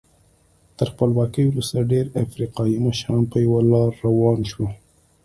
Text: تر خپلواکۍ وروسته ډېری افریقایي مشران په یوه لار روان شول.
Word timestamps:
تر 0.77 0.87
خپلواکۍ 0.93 1.43
وروسته 1.47 1.87
ډېری 1.91 2.11
افریقایي 2.25 2.77
مشران 2.85 3.21
په 3.31 3.37
یوه 3.45 3.61
لار 3.71 3.91
روان 4.05 4.39
شول. 4.51 4.71